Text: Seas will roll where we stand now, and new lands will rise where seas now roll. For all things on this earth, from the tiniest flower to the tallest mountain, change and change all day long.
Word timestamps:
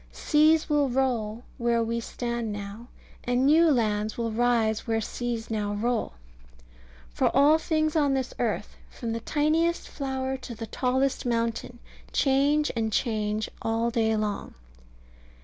Seas 0.11 0.67
will 0.67 0.89
roll 0.89 1.43
where 1.59 1.83
we 1.83 1.99
stand 1.99 2.51
now, 2.51 2.87
and 3.23 3.45
new 3.45 3.69
lands 3.69 4.17
will 4.17 4.31
rise 4.31 4.87
where 4.87 4.99
seas 4.99 5.51
now 5.51 5.73
roll. 5.73 6.13
For 7.13 7.29
all 7.35 7.59
things 7.59 7.95
on 7.95 8.15
this 8.15 8.33
earth, 8.39 8.77
from 8.89 9.11
the 9.13 9.19
tiniest 9.19 9.87
flower 9.87 10.37
to 10.37 10.55
the 10.55 10.65
tallest 10.65 11.23
mountain, 11.23 11.77
change 12.11 12.71
and 12.75 12.91
change 12.91 13.47
all 13.61 13.91
day 13.91 14.15
long. 14.17 14.55